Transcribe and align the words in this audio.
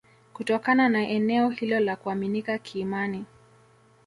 Kutokana 0.33 0.89
na 0.89 1.07
eneo 1.09 1.49
hilo 1.49 1.95
kuaminika 1.95 2.57
kiimani 2.57 3.25